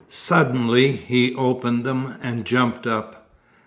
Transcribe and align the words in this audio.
Suddenly 0.09 0.93
he 0.93 1.35
opened 1.35 1.83
them 1.83 2.15
and 2.23 2.43
jumped 2.43 2.87
up. 2.87 3.29